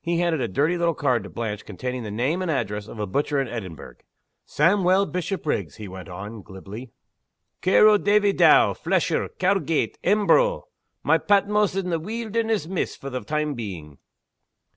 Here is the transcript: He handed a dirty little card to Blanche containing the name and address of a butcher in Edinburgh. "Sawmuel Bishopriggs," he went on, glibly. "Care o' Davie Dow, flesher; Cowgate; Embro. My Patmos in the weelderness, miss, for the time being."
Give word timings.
He 0.00 0.20
handed 0.20 0.40
a 0.40 0.46
dirty 0.46 0.78
little 0.78 0.94
card 0.94 1.24
to 1.24 1.28
Blanche 1.28 1.64
containing 1.64 2.04
the 2.04 2.12
name 2.12 2.42
and 2.42 2.48
address 2.48 2.86
of 2.86 3.00
a 3.00 3.08
butcher 3.08 3.40
in 3.40 3.48
Edinburgh. 3.48 3.96
"Sawmuel 4.46 5.04
Bishopriggs," 5.04 5.78
he 5.78 5.88
went 5.88 6.08
on, 6.08 6.42
glibly. 6.42 6.92
"Care 7.60 7.88
o' 7.88 7.98
Davie 7.98 8.32
Dow, 8.34 8.72
flesher; 8.72 9.30
Cowgate; 9.40 9.98
Embro. 10.04 10.68
My 11.02 11.18
Patmos 11.18 11.74
in 11.74 11.90
the 11.90 11.98
weelderness, 11.98 12.68
miss, 12.68 12.94
for 12.94 13.10
the 13.10 13.22
time 13.24 13.54
being." 13.54 13.98